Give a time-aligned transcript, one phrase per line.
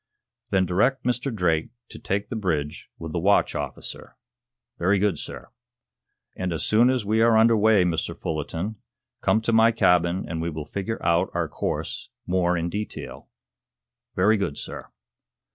[0.49, 1.31] "Then direct Mr.
[1.31, 4.17] Drake to take the bridge with the watch officer."
[4.79, 5.51] "Very good, sir."
[6.35, 8.17] "And, as soon as we are under way, Mr.
[8.19, 8.77] Fullerton,
[9.21, 13.29] come to my cabin and we will figure out our course more in detail."
[14.15, 14.87] "Very good, sir."